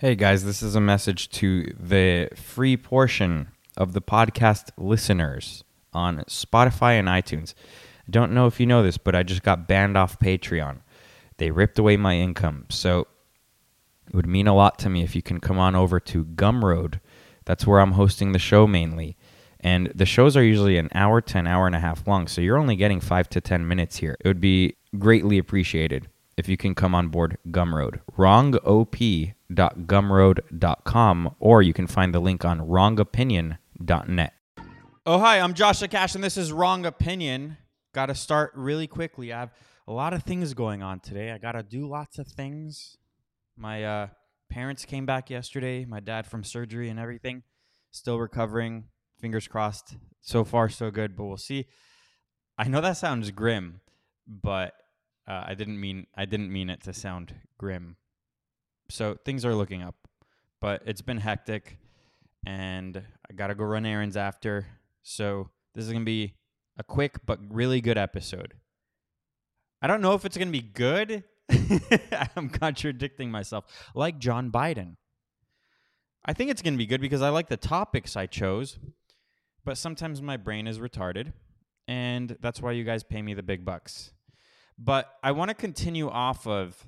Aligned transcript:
Hey 0.00 0.14
guys, 0.14 0.46
this 0.46 0.62
is 0.62 0.74
a 0.74 0.80
message 0.80 1.28
to 1.32 1.74
the 1.78 2.30
free 2.34 2.78
portion 2.78 3.48
of 3.76 3.92
the 3.92 4.00
podcast 4.00 4.70
listeners 4.78 5.62
on 5.92 6.20
Spotify 6.20 6.92
and 6.92 7.06
iTunes. 7.06 7.52
I 8.08 8.10
don't 8.10 8.32
know 8.32 8.46
if 8.46 8.58
you 8.58 8.64
know 8.64 8.82
this, 8.82 8.96
but 8.96 9.14
I 9.14 9.22
just 9.22 9.42
got 9.42 9.68
banned 9.68 9.98
off 9.98 10.18
Patreon. 10.18 10.78
They 11.36 11.50
ripped 11.50 11.78
away 11.78 11.98
my 11.98 12.16
income. 12.16 12.64
So 12.70 13.08
it 14.06 14.14
would 14.14 14.26
mean 14.26 14.46
a 14.46 14.54
lot 14.54 14.78
to 14.78 14.88
me 14.88 15.02
if 15.02 15.14
you 15.14 15.20
can 15.20 15.38
come 15.38 15.58
on 15.58 15.76
over 15.76 16.00
to 16.00 16.24
Gumroad. 16.24 16.98
That's 17.44 17.66
where 17.66 17.80
I'm 17.80 17.92
hosting 17.92 18.32
the 18.32 18.38
show 18.38 18.66
mainly. 18.66 19.18
And 19.60 19.92
the 19.94 20.06
shows 20.06 20.34
are 20.34 20.42
usually 20.42 20.78
an 20.78 20.88
hour 20.94 21.20
to 21.20 21.36
an 21.36 21.46
hour 21.46 21.66
and 21.66 21.76
a 21.76 21.80
half 21.80 22.08
long. 22.08 22.26
So 22.26 22.40
you're 22.40 22.56
only 22.56 22.76
getting 22.76 23.00
five 23.00 23.28
to 23.28 23.42
10 23.42 23.68
minutes 23.68 23.98
here. 23.98 24.16
It 24.20 24.28
would 24.28 24.40
be 24.40 24.76
greatly 24.98 25.36
appreciated 25.36 26.08
if 26.38 26.48
you 26.48 26.56
can 26.56 26.74
come 26.74 26.94
on 26.94 27.08
board 27.08 27.36
Gumroad. 27.50 28.00
Wrongop.gumroad.com, 29.50 31.34
or 31.38 31.62
you 31.62 31.72
can 31.72 31.86
find 31.86 32.14
the 32.14 32.20
link 32.20 32.44
on 32.44 32.60
wrongopinion.net. 32.60 34.32
Oh, 35.06 35.18
hi, 35.18 35.40
I'm 35.40 35.54
Joshua 35.54 35.88
Cash, 35.88 36.14
and 36.14 36.22
this 36.22 36.36
is 36.36 36.52
Wrong 36.52 36.86
Opinion. 36.86 37.56
Got 37.92 38.06
to 38.06 38.14
start 38.14 38.52
really 38.54 38.86
quickly. 38.86 39.32
I 39.32 39.40
have 39.40 39.52
a 39.88 39.92
lot 39.92 40.12
of 40.12 40.22
things 40.22 40.54
going 40.54 40.82
on 40.82 41.00
today. 41.00 41.32
I 41.32 41.38
got 41.38 41.52
to 41.52 41.62
do 41.62 41.88
lots 41.88 42.18
of 42.18 42.28
things. 42.28 42.96
My 43.56 43.84
uh, 43.84 44.08
parents 44.50 44.84
came 44.84 45.06
back 45.06 45.30
yesterday, 45.30 45.84
my 45.84 46.00
dad 46.00 46.26
from 46.26 46.44
surgery 46.44 46.88
and 46.88 47.00
everything. 47.00 47.42
Still 47.90 48.18
recovering. 48.18 48.84
Fingers 49.20 49.48
crossed. 49.48 49.96
So 50.20 50.44
far, 50.44 50.68
so 50.68 50.90
good, 50.90 51.16
but 51.16 51.24
we'll 51.24 51.36
see. 51.36 51.66
I 52.56 52.68
know 52.68 52.80
that 52.80 52.96
sounds 52.96 53.30
grim, 53.30 53.80
but 54.26 54.74
uh, 55.26 55.44
I 55.46 55.54
didn't 55.54 55.80
mean 55.80 56.06
I 56.14 56.24
didn't 56.26 56.52
mean 56.52 56.70
it 56.70 56.82
to 56.82 56.92
sound 56.92 57.34
grim. 57.58 57.96
So 58.90 59.16
things 59.24 59.44
are 59.44 59.54
looking 59.54 59.82
up, 59.82 59.94
but 60.60 60.82
it's 60.84 61.00
been 61.00 61.18
hectic, 61.18 61.78
and 62.44 62.96
I 63.30 63.32
gotta 63.34 63.54
go 63.54 63.64
run 63.64 63.86
errands 63.86 64.16
after. 64.16 64.66
So 65.02 65.48
this 65.74 65.86
is 65.86 65.92
gonna 65.92 66.04
be 66.04 66.34
a 66.76 66.82
quick 66.84 67.24
but 67.24 67.38
really 67.48 67.80
good 67.80 67.96
episode. 67.96 68.54
I 69.80 69.86
don't 69.86 70.02
know 70.02 70.14
if 70.14 70.24
it's 70.24 70.36
gonna 70.36 70.50
be 70.50 70.60
good. 70.60 71.24
I'm 72.36 72.50
contradicting 72.50 73.30
myself, 73.30 73.64
like 73.94 74.18
John 74.18 74.50
Biden. 74.50 74.96
I 76.24 76.32
think 76.32 76.50
it's 76.50 76.60
gonna 76.60 76.76
be 76.76 76.86
good 76.86 77.00
because 77.00 77.22
I 77.22 77.30
like 77.30 77.48
the 77.48 77.56
topics 77.56 78.16
I 78.16 78.26
chose, 78.26 78.78
but 79.64 79.78
sometimes 79.78 80.20
my 80.20 80.36
brain 80.36 80.66
is 80.66 80.78
retarded, 80.78 81.32
and 81.86 82.36
that's 82.40 82.60
why 82.60 82.72
you 82.72 82.84
guys 82.84 83.02
pay 83.02 83.22
me 83.22 83.34
the 83.34 83.42
big 83.42 83.64
bucks. 83.64 84.12
But 84.76 85.14
I 85.22 85.32
want 85.32 85.50
to 85.50 85.54
continue 85.54 86.08
off 86.08 86.46
of 86.46 86.86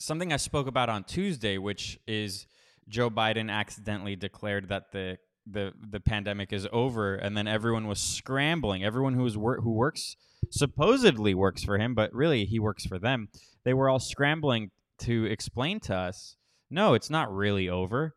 something 0.00 0.32
I 0.32 0.36
spoke 0.38 0.66
about 0.66 0.88
on 0.88 1.04
Tuesday, 1.04 1.58
which 1.58 2.00
is 2.06 2.46
Joe 2.88 3.10
Biden 3.10 3.50
accidentally 3.50 4.16
declared 4.16 4.68
that 4.68 4.90
the 4.90 5.18
the 5.46 5.72
the 5.88 6.00
pandemic 6.00 6.52
is 6.52 6.66
over, 6.72 7.14
and 7.14 7.36
then 7.36 7.46
everyone 7.46 7.86
was 7.86 8.00
scrambling. 8.00 8.82
Everyone 8.84 9.14
who 9.14 9.22
was 9.22 9.36
wor- 9.36 9.60
who 9.60 9.72
works 9.72 10.16
supposedly 10.50 11.34
works 11.34 11.62
for 11.62 11.78
him, 11.78 11.94
but 11.94 12.12
really 12.12 12.44
he 12.44 12.58
works 12.58 12.84
for 12.84 12.98
them. 12.98 13.28
They 13.64 13.74
were 13.74 13.88
all 13.88 14.00
scrambling 14.00 14.70
to 14.98 15.26
explain 15.26 15.80
to 15.80 15.94
us, 15.94 16.36
no, 16.70 16.94
it's 16.94 17.10
not 17.10 17.34
really 17.34 17.68
over. 17.68 18.14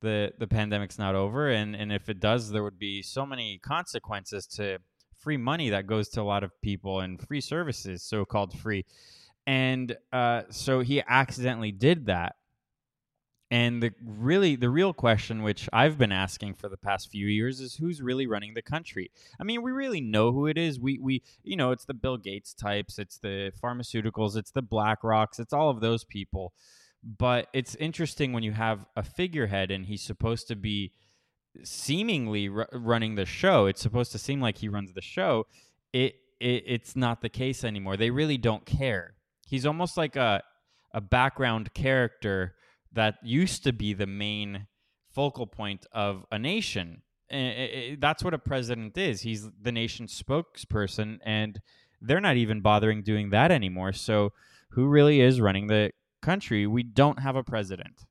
the 0.00 0.32
The 0.38 0.46
pandemic's 0.46 0.98
not 0.98 1.14
over, 1.14 1.50
and 1.50 1.76
and 1.76 1.92
if 1.92 2.08
it 2.08 2.20
does, 2.20 2.50
there 2.50 2.62
would 2.62 2.78
be 2.78 3.02
so 3.02 3.24
many 3.26 3.58
consequences 3.58 4.46
to 4.56 4.78
free 5.18 5.36
money 5.36 5.70
that 5.70 5.86
goes 5.86 6.08
to 6.10 6.20
a 6.20 6.24
lot 6.24 6.42
of 6.42 6.50
people 6.62 7.00
and 7.00 7.20
free 7.20 7.40
services, 7.40 8.02
so 8.02 8.24
called 8.24 8.58
free. 8.58 8.84
And 9.46 9.96
uh, 10.12 10.42
so 10.50 10.80
he 10.80 11.02
accidentally 11.06 11.72
did 11.72 12.06
that. 12.06 12.36
And 13.50 13.82
the 13.82 13.92
really 14.02 14.56
the 14.56 14.70
real 14.70 14.94
question 14.94 15.42
which 15.42 15.68
I've 15.74 15.98
been 15.98 16.10
asking 16.10 16.54
for 16.54 16.70
the 16.70 16.78
past 16.78 17.10
few 17.10 17.26
years 17.26 17.60
is 17.60 17.74
who's 17.74 18.00
really 18.00 18.26
running 18.26 18.54
the 18.54 18.62
country. 18.62 19.10
I 19.38 19.44
mean, 19.44 19.60
we 19.60 19.72
really 19.72 20.00
know 20.00 20.32
who 20.32 20.46
it 20.46 20.56
is. 20.56 20.80
We 20.80 20.98
we 20.98 21.22
you 21.42 21.56
know, 21.56 21.70
it's 21.70 21.84
the 21.84 21.92
Bill 21.92 22.16
Gates 22.16 22.54
types, 22.54 22.98
it's 22.98 23.18
the 23.18 23.52
pharmaceuticals, 23.62 24.38
it's 24.38 24.52
the 24.52 24.62
BlackRocks, 24.62 25.38
it's 25.38 25.52
all 25.52 25.68
of 25.68 25.82
those 25.82 26.02
people. 26.02 26.54
But 27.04 27.48
it's 27.52 27.74
interesting 27.74 28.32
when 28.32 28.42
you 28.42 28.52
have 28.52 28.86
a 28.96 29.02
figurehead 29.02 29.70
and 29.70 29.84
he's 29.84 30.02
supposed 30.02 30.48
to 30.48 30.56
be 30.56 30.92
seemingly 31.62 32.48
r- 32.48 32.68
running 32.72 33.16
the 33.16 33.26
show. 33.26 33.66
It's 33.66 33.82
supposed 33.82 34.12
to 34.12 34.18
seem 34.18 34.40
like 34.40 34.58
he 34.58 34.68
runs 34.68 34.94
the 34.94 35.02
show. 35.02 35.46
It, 35.92 36.14
it 36.40 36.64
it's 36.66 36.96
not 36.96 37.20
the 37.20 37.28
case 37.28 37.64
anymore. 37.64 37.98
They 37.98 38.10
really 38.10 38.38
don't 38.38 38.64
care. 38.64 39.14
He's 39.52 39.66
almost 39.66 39.98
like 39.98 40.16
a 40.16 40.42
a 40.94 41.00
background 41.00 41.72
character 41.74 42.54
that 42.92 43.16
used 43.22 43.64
to 43.64 43.72
be 43.72 43.92
the 43.92 44.06
main 44.06 44.66
focal 45.10 45.46
point 45.46 45.86
of 45.92 46.24
a 46.30 46.38
nation. 46.38 47.02
And 47.30 48.00
that's 48.00 48.22
what 48.22 48.34
a 48.34 48.38
president 48.38 48.96
is. 48.98 49.22
He's 49.22 49.48
the 49.60 49.72
nation's 49.72 50.22
spokesperson, 50.22 51.18
and 51.24 51.60
they're 52.00 52.20
not 52.20 52.36
even 52.36 52.60
bothering 52.60 53.02
doing 53.02 53.30
that 53.30 53.50
anymore. 53.50 53.92
So, 53.92 54.32
who 54.70 54.86
really 54.86 55.20
is 55.20 55.40
running 55.40 55.66
the 55.66 55.92
country? 56.20 56.66
We 56.66 56.82
don't 56.82 57.18
have 57.20 57.36
a 57.36 57.42
president. 57.42 58.04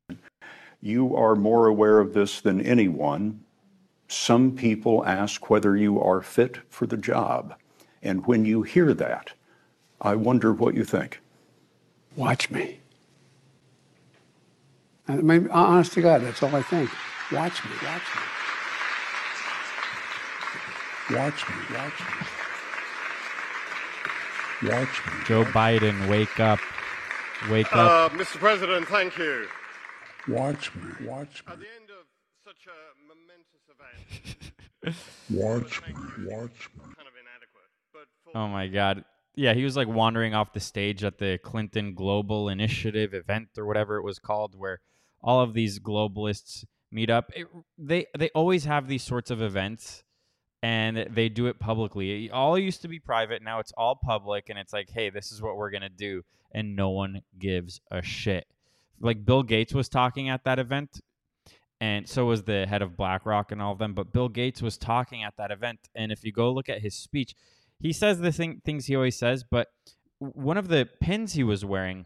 You 0.80 1.16
are 1.16 1.36
more 1.36 1.68
aware 1.68 2.00
of 2.00 2.14
this 2.14 2.42
than 2.42 2.62
anyone. 2.62 3.44
Some 4.08 4.56
people 4.56 5.06
ask 5.06 5.50
whether 5.50 5.78
you 5.78 6.02
are 6.02 6.22
fit 6.22 6.58
for 6.70 6.88
the 6.88 6.98
job. 6.98 7.56
And 8.02 8.26
when 8.26 8.46
you 8.46 8.64
hear 8.64 8.94
that, 8.96 9.34
I 10.02 10.16
wonder 10.16 10.52
what 10.52 10.74
you 10.74 10.84
think. 10.84 11.20
Watch 12.16 12.50
me. 12.50 12.80
I 15.08 15.16
mean, 15.18 15.50
honest 15.50 15.94
to 15.94 16.02
God, 16.02 16.22
that's 16.22 16.42
all 16.44 16.56
I 16.56 16.62
think. 16.62 16.90
Watch 17.32 17.64
me, 17.66 17.72
watch 17.84 18.02
me. 18.16 18.22
Watch 21.18 21.50
me, 21.50 21.56
watch 21.76 22.00
me. 22.00 22.06
Watch 24.70 25.06
me. 25.06 25.14
Joe 25.26 25.44
Biden, 25.46 26.08
wake 26.08 26.40
up. 26.40 26.60
Wake 27.50 27.76
up. 27.76 28.12
Uh, 28.14 28.16
Mr. 28.16 28.38
President, 28.38 28.88
thank 28.88 29.18
you. 29.18 29.48
Watch 30.28 30.74
me, 30.76 31.08
watch 31.08 31.44
me. 31.48 31.54
At 31.54 31.60
the 31.60 31.66
end 31.80 31.90
of 31.90 32.06
such 32.46 32.68
a 32.68 32.78
momentous 33.08 33.66
event, 33.74 34.54
Watch 35.32 35.82
me, 35.88 35.94
watch 36.30 36.70
me. 36.76 36.82
kind 36.96 37.08
of 37.08 37.16
inadequate. 37.20 37.70
But 37.94 38.08
for 38.24 38.38
Oh 38.38 38.48
my 38.48 38.68
god. 38.68 39.04
Yeah, 39.36 39.54
he 39.54 39.64
was 39.64 39.78
like 39.78 39.88
wandering 39.88 40.34
off 40.34 40.54
the 40.54 40.60
stage 40.60 41.04
at 41.04 41.18
the 41.18 41.40
Clinton 41.42 41.94
Global 41.94 42.50
Initiative 42.50 43.14
event 43.14 43.50
or 43.58 43.66
whatever 43.66 43.98
it 43.98 44.04
was 44.04 44.20
called 44.20 44.56
where 44.56 44.82
all 45.22 45.42
of 45.42 45.54
these 45.54 45.80
globalists 45.80 46.66
meet 46.92 47.10
up. 47.10 47.32
It, 47.36 47.48
they 47.78 48.08
they 48.18 48.30
always 48.36 48.66
have 48.66 48.88
these 48.88 49.04
sorts 49.04 49.32
of 49.32 49.42
events 49.42 50.04
and 50.62 51.08
they 51.10 51.30
do 51.30 51.48
it 51.48 51.60
publicly. 51.60 52.26
It 52.26 52.32
all 52.32 52.58
used 52.58 52.82
to 52.82 52.88
be 52.88 53.00
private, 53.00 53.42
now 53.42 53.60
it's 53.60 53.74
all 53.78 53.96
public 53.96 54.50
and 54.50 54.60
it's 54.60 54.74
like, 54.74 54.90
"Hey, 54.90 55.10
this 55.10 55.32
is 55.32 55.42
what 55.42 55.56
we're 55.56 55.72
to 55.72 55.90
do." 55.90 56.24
And 56.52 56.76
no 56.76 56.90
one 56.90 57.22
gives 57.40 57.80
a 57.90 58.02
shit. 58.02 58.46
Like 59.00 59.26
Bill 59.26 59.44
Gates 59.44 59.74
was 59.74 59.88
talking 59.88 60.28
at 60.30 60.44
that 60.44 60.60
event 60.60 61.00
and 61.82 62.08
so 62.08 62.26
was 62.26 62.44
the 62.44 62.68
head 62.68 62.84
of 62.84 62.96
BlackRock 62.96 63.52
and 63.52 63.62
all 63.62 63.74
of 63.74 63.80
them. 63.80 63.94
But 63.94 64.14
Bill 64.14 64.30
Gates 64.30 64.62
was 64.62 64.78
talking 64.78 65.24
at 65.24 65.36
that 65.38 65.50
event, 65.50 65.80
and 65.96 66.12
if 66.12 66.24
you 66.24 66.32
go 66.32 66.54
look 66.54 66.70
at 66.70 66.82
his 66.82 66.94
speech, 66.94 67.34
he 67.82 67.94
says 67.94 68.20
the 68.20 68.32
thing, 68.32 68.62
things 68.64 68.86
he 68.86 68.96
always 68.96 69.18
says. 69.18 69.44
But 69.44 69.68
one 70.20 70.58
of 70.58 70.68
the 70.68 70.88
pins 71.00 71.34
he 71.34 71.44
was 71.44 71.66
wearing 71.66 72.06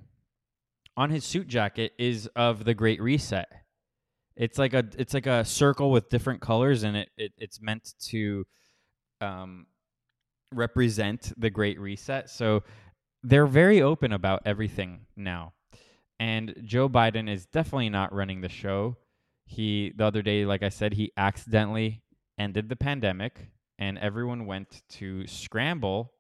on 0.95 1.09
his 1.09 1.25
suit 1.25 1.47
jacket 1.47 1.91
is 1.99 2.27
of 2.35 2.63
the 2.63 2.73
Great 2.73 3.01
Reset. 3.01 3.47
It's 4.37 4.57
like 4.57 4.73
a 4.73 4.85
it's 4.97 5.13
like 5.13 5.27
a 5.27 5.45
circle 5.45 5.91
with 5.91 6.09
different 6.09 6.41
colors, 6.41 6.83
and 6.83 6.97
it, 6.97 7.09
it 7.17 7.33
it's 7.37 7.61
meant 7.61 7.93
to 8.07 8.45
um, 9.21 9.67
represent 10.51 11.33
the 11.37 11.49
Great 11.49 11.79
Reset. 11.79 12.29
So 12.29 12.63
they're 13.23 13.47
very 13.47 13.81
open 13.81 14.13
about 14.13 14.43
everything 14.45 15.07
now. 15.15 15.53
And 16.19 16.55
Joe 16.63 16.87
Biden 16.87 17.29
is 17.29 17.45
definitely 17.45 17.89
not 17.89 18.13
running 18.13 18.41
the 18.41 18.49
show. 18.49 18.97
He 19.45 19.91
the 19.95 20.05
other 20.05 20.21
day, 20.21 20.45
like 20.45 20.63
I 20.63 20.69
said, 20.69 20.93
he 20.93 21.11
accidentally 21.17 22.01
ended 22.37 22.69
the 22.69 22.75
pandemic 22.75 23.49
and 23.77 23.97
everyone 23.97 24.45
went 24.45 24.81
to 24.89 25.25
scramble 25.27 26.13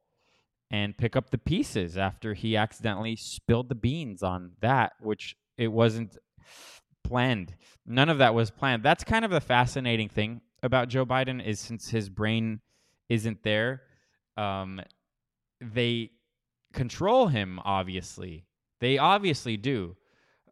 and 0.71 0.97
pick 0.97 1.15
up 1.15 1.29
the 1.29 1.37
pieces 1.37 1.97
after 1.97 2.33
he 2.33 2.57
accidentally 2.57 3.15
spilled 3.15 3.69
the 3.69 3.75
beans 3.75 4.23
on 4.23 4.51
that, 4.61 4.93
which 4.99 5.35
it 5.57 5.67
wasn't 5.67 6.17
planned. 7.03 7.55
None 7.85 8.09
of 8.09 8.17
that 8.17 8.33
was 8.33 8.51
planned. 8.51 8.83
That's 8.83 9.03
kind 9.03 9.23
of 9.23 9.31
the 9.31 9.41
fascinating 9.41 10.09
thing 10.09 10.41
about 10.63 10.89
Joe 10.89 11.05
Biden 11.05 11.45
is 11.45 11.59
since 11.59 11.89
his 11.89 12.09
brain 12.09 12.59
isn't 13.07 13.43
there, 13.43 13.83
um, 14.35 14.81
they 15.61 16.11
control 16.73 17.27
him. 17.27 17.59
Obviously, 17.63 18.45
they 18.81 18.97
obviously 18.97 19.57
do, 19.57 19.95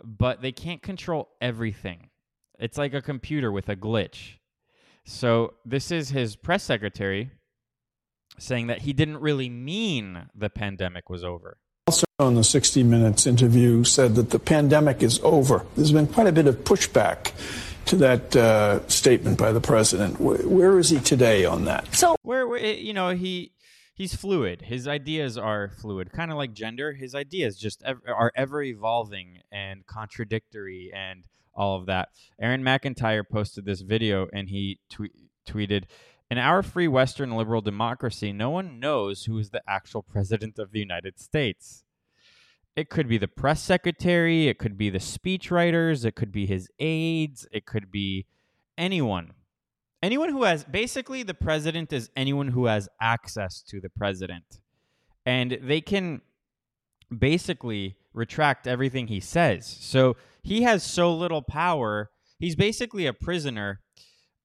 but 0.03 0.41
they 0.41 0.51
can't 0.51 0.81
control 0.81 1.29
everything. 1.41 2.09
It's 2.59 2.77
like 2.77 2.93
a 2.93 3.01
computer 3.01 3.51
with 3.51 3.69
a 3.69 3.75
glitch. 3.75 4.35
So 5.05 5.53
this 5.65 5.91
is 5.91 6.09
his 6.09 6.35
press 6.35 6.63
secretary 6.63 7.31
saying 8.39 8.67
that 8.67 8.81
he 8.81 8.93
didn't 8.93 9.19
really 9.19 9.49
mean 9.49 10.29
the 10.33 10.49
pandemic 10.49 11.09
was 11.09 11.23
over. 11.23 11.57
also 11.87 12.05
on 12.19 12.35
the 12.35 12.43
60 12.43 12.83
Minutes 12.83 13.27
interview 13.27 13.83
said 13.83 14.15
that 14.15 14.29
the 14.29 14.39
pandemic 14.39 15.03
is 15.03 15.19
over. 15.23 15.65
There's 15.75 15.91
been 15.91 16.07
quite 16.07 16.27
a 16.27 16.31
bit 16.31 16.47
of 16.47 16.63
pushback 16.63 17.31
to 17.85 17.95
that 17.97 18.35
uh, 18.35 18.87
statement 18.87 19.37
by 19.37 19.51
the 19.51 19.61
president. 19.61 20.19
Where, 20.19 20.37
where 20.47 20.79
is 20.79 20.89
he 20.89 20.99
today 20.99 21.45
on 21.45 21.65
that? 21.65 21.93
So, 21.93 22.15
where, 22.21 22.47
where 22.47 22.59
you 22.59 22.93
know 22.93 23.09
he 23.09 23.53
he's 23.93 24.15
fluid. 24.15 24.63
His 24.63 24.87
ideas 24.87 25.37
are 25.37 25.71
fluid, 25.79 26.11
kind 26.11 26.31
of 26.31 26.37
like 26.37 26.53
gender. 26.53 26.93
His 26.93 27.13
ideas 27.13 27.57
just 27.57 27.83
ev- 27.83 28.01
are 28.07 28.31
ever 28.35 28.63
evolving 28.63 29.39
and 29.73 29.85
contradictory 29.85 30.89
and 30.93 31.25
all 31.53 31.77
of 31.77 31.87
that. 31.87 32.09
Aaron 32.39 32.63
McIntyre 32.63 33.23
posted 33.29 33.65
this 33.65 33.81
video 33.81 34.27
and 34.31 34.49
he 34.49 34.79
tweeted, 35.45 35.83
"In 36.31 36.37
our 36.37 36.63
free 36.63 36.87
Western 36.87 37.31
liberal 37.35 37.61
democracy, 37.61 38.31
no 38.31 38.49
one 38.49 38.79
knows 38.79 39.25
who 39.25 39.37
is 39.37 39.49
the 39.49 39.61
actual 39.67 40.01
president 40.01 40.57
of 40.57 40.71
the 40.71 40.79
United 40.79 41.19
States." 41.19 41.83
It 42.75 42.89
could 42.89 43.07
be 43.07 43.17
the 43.17 43.27
press 43.27 43.61
secretary, 43.61 44.47
it 44.47 44.57
could 44.57 44.77
be 44.77 44.89
the 44.89 44.99
speechwriters, 44.99 46.05
it 46.05 46.15
could 46.15 46.31
be 46.31 46.45
his 46.45 46.69
aides, 46.79 47.45
it 47.51 47.65
could 47.65 47.91
be 47.91 48.25
anyone 48.77 49.33
anyone 50.03 50.29
who 50.29 50.43
has 50.43 50.65
basically 50.65 51.23
the 51.23 51.33
president 51.33 51.93
is 51.93 52.11
anyone 52.15 52.49
who 52.49 52.65
has 52.65 52.89
access 52.99 53.61
to 53.61 53.79
the 53.79 53.89
president 53.89 54.59
and 55.25 55.57
they 55.61 55.79
can 55.79 56.21
basically 57.17 57.95
retract 58.13 58.67
everything 58.67 59.07
he 59.07 59.19
says. 59.19 59.65
So 59.65 60.15
he 60.41 60.63
has 60.63 60.83
so 60.83 61.13
little 61.13 61.41
power. 61.41 62.09
He's 62.39 62.55
basically 62.55 63.05
a 63.05 63.13
prisoner 63.13 63.81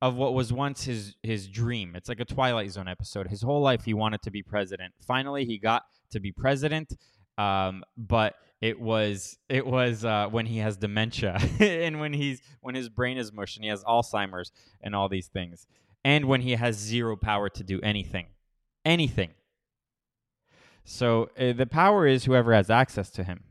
of 0.00 0.14
what 0.14 0.32
was 0.32 0.52
once 0.52 0.84
his 0.84 1.16
his 1.22 1.48
dream. 1.48 1.96
It's 1.96 2.08
like 2.08 2.20
a 2.20 2.24
twilight 2.24 2.70
zone 2.70 2.88
episode. 2.88 3.28
His 3.28 3.42
whole 3.42 3.60
life 3.60 3.84
he 3.84 3.94
wanted 3.94 4.22
to 4.22 4.30
be 4.30 4.42
president. 4.42 4.94
Finally 5.06 5.44
he 5.44 5.58
got 5.58 5.82
to 6.12 6.20
be 6.20 6.32
president 6.32 6.92
um, 7.38 7.84
but 7.96 8.34
it 8.60 8.78
was 8.78 9.38
it 9.48 9.64
was 9.64 10.04
uh, 10.04 10.26
when 10.28 10.44
he 10.44 10.58
has 10.58 10.76
dementia 10.76 11.40
and 11.60 12.00
when 12.00 12.12
he's 12.12 12.42
when 12.60 12.74
his 12.74 12.88
brain 12.88 13.16
is 13.16 13.32
mush 13.32 13.56
and 13.56 13.64
he 13.64 13.70
has 13.70 13.82
Alzheimer's 13.84 14.52
and 14.82 14.94
all 14.94 15.08
these 15.08 15.28
things, 15.28 15.66
and 16.04 16.26
when 16.26 16.42
he 16.42 16.52
has 16.56 16.76
zero 16.76 17.16
power 17.16 17.48
to 17.48 17.62
do 17.62 17.80
anything, 17.80 18.26
anything. 18.84 19.30
So 20.84 21.30
uh, 21.38 21.52
the 21.52 21.66
power 21.66 22.06
is 22.06 22.24
whoever 22.24 22.52
has 22.52 22.68
access 22.68 23.10
to 23.10 23.24
him. 23.24 23.44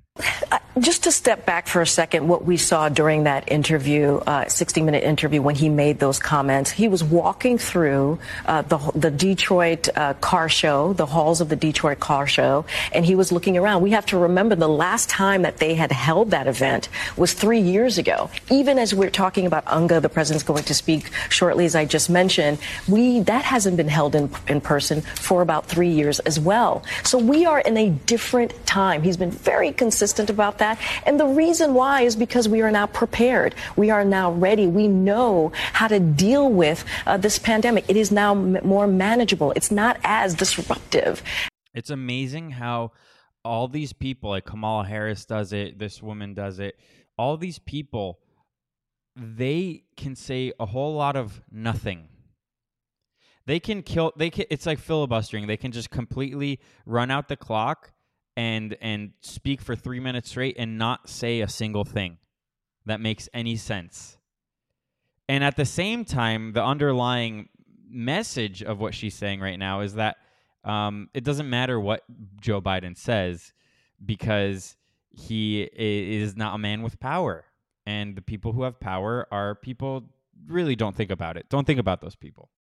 Just 0.79 1.05
to 1.05 1.11
step 1.11 1.45
back 1.45 1.67
for 1.67 1.81
a 1.81 1.87
second, 1.87 2.27
what 2.27 2.45
we 2.45 2.55
saw 2.55 2.87
during 2.87 3.23
that 3.23 3.51
interview, 3.51 4.17
uh, 4.17 4.47
60 4.47 4.83
minute 4.83 5.03
interview, 5.03 5.41
when 5.41 5.55
he 5.55 5.69
made 5.69 5.97
those 5.97 6.19
comments, 6.19 6.69
he 6.69 6.87
was 6.87 7.03
walking 7.03 7.57
through 7.57 8.19
uh, 8.45 8.61
the, 8.61 8.77
the 8.93 9.09
Detroit 9.09 9.89
uh, 9.95 10.13
car 10.15 10.47
show, 10.49 10.93
the 10.93 11.07
halls 11.07 11.41
of 11.41 11.49
the 11.49 11.55
Detroit 11.55 11.99
car 11.99 12.27
show, 12.27 12.65
and 12.93 13.05
he 13.05 13.15
was 13.15 13.31
looking 13.31 13.57
around. 13.57 13.81
We 13.81 13.91
have 13.91 14.05
to 14.07 14.19
remember 14.19 14.55
the 14.55 14.67
last 14.67 15.09
time 15.09 15.41
that 15.43 15.57
they 15.57 15.73
had 15.73 15.91
held 15.91 16.29
that 16.31 16.45
event 16.45 16.89
was 17.15 17.33
three 17.33 17.61
years 17.61 17.97
ago. 17.97 18.29
Even 18.51 18.77
as 18.77 18.93
we're 18.93 19.09
talking 19.09 19.47
about 19.47 19.65
UNGA, 19.65 19.99
the 19.99 20.09
president's 20.09 20.43
going 20.43 20.65
to 20.65 20.75
speak 20.75 21.09
shortly, 21.29 21.65
as 21.65 21.75
I 21.75 21.85
just 21.85 22.09
mentioned, 22.09 22.59
we 22.87 23.21
that 23.21 23.45
hasn't 23.45 23.77
been 23.77 23.87
held 23.87 24.13
in, 24.13 24.29
in 24.47 24.61
person 24.61 25.01
for 25.01 25.41
about 25.41 25.65
three 25.65 25.89
years 25.89 26.19
as 26.19 26.39
well. 26.39 26.83
So 27.03 27.17
we 27.17 27.45
are 27.45 27.61
in 27.61 27.77
a 27.77 27.89
different 27.89 28.53
time. 28.67 29.01
He's 29.01 29.17
been 29.17 29.31
very 29.31 29.71
consistent 29.71 30.29
about 30.29 30.59
that 30.59 30.66
that. 30.67 30.79
And 31.05 31.19
the 31.19 31.25
reason 31.25 31.73
why 31.73 32.01
is 32.01 32.15
because 32.15 32.47
we 32.49 32.61
are 32.61 32.71
now 32.71 32.87
prepared. 32.87 33.55
We 33.75 33.89
are 33.89 34.03
now 34.03 34.31
ready. 34.31 34.67
We 34.67 34.87
know 34.87 35.51
how 35.73 35.87
to 35.87 35.99
deal 35.99 36.49
with 36.49 36.83
uh, 37.05 37.17
this 37.17 37.39
pandemic. 37.39 37.85
It 37.87 37.97
is 37.97 38.11
now 38.11 38.31
m- 38.31 38.59
more 38.63 38.87
manageable. 38.87 39.53
It's 39.55 39.71
not 39.71 39.97
as 40.03 40.33
disruptive. 40.33 41.23
It's 41.73 41.89
amazing 41.89 42.51
how 42.51 42.91
all 43.43 43.67
these 43.67 43.93
people, 43.93 44.31
like 44.31 44.45
Kamala 44.45 44.85
Harris 44.85 45.25
does 45.25 45.53
it, 45.53 45.79
this 45.79 46.01
woman 46.01 46.33
does 46.33 46.59
it, 46.59 46.77
all 47.17 47.37
these 47.37 47.59
people, 47.59 48.19
they 49.15 49.83
can 49.95 50.15
say 50.15 50.51
a 50.59 50.65
whole 50.65 50.95
lot 50.95 51.15
of 51.15 51.41
nothing 51.51 52.07
they 53.47 53.59
can 53.59 53.81
kill 53.81 54.13
they 54.15 54.29
can 54.29 54.45
it's 54.51 54.67
like 54.67 54.77
filibustering 54.77 55.47
they 55.47 55.57
can 55.57 55.71
just 55.71 55.89
completely 55.89 56.59
run 56.85 57.09
out 57.09 57.27
the 57.27 57.35
clock 57.35 57.93
and 58.37 58.77
and 58.79 59.11
speak 59.19 59.59
for 59.59 59.75
three 59.75 59.99
minutes 59.99 60.29
straight 60.29 60.55
and 60.59 60.77
not 60.77 61.09
say 61.09 61.41
a 61.41 61.49
single 61.49 61.83
thing 61.83 62.19
that 62.85 63.01
makes 63.01 63.27
any 63.33 63.57
sense. 63.57 64.17
And 65.27 65.43
at 65.43 65.57
the 65.57 65.65
same 65.65 66.05
time, 66.05 66.53
the 66.53 66.63
underlying 66.63 67.49
message 67.89 68.63
of 68.63 68.79
what 68.79 68.93
she's 68.93 69.15
saying 69.15 69.41
right 69.41 69.59
now 69.59 69.81
is 69.81 69.95
that 69.95 70.17
um, 70.63 71.09
it 71.13 71.23
doesn't 71.23 71.49
matter 71.49 71.79
what 71.79 72.03
Joe 72.39 72.61
Biden 72.61 72.95
says 72.95 73.51
because 74.05 74.77
he 75.09 75.63
is 75.63 76.37
not 76.37 76.55
a 76.55 76.57
man 76.57 76.83
with 76.83 76.99
power. 76.99 77.45
And 77.85 78.15
the 78.15 78.21
people 78.21 78.53
who 78.53 78.63
have 78.63 78.79
power 78.79 79.27
are 79.31 79.55
people 79.55 80.03
really 80.45 80.75
don't 80.75 80.95
think 80.95 81.09
about 81.09 81.37
it. 81.37 81.49
Don't 81.49 81.65
think 81.65 81.79
about 81.79 82.01
those 82.01 82.15
people. 82.15 82.49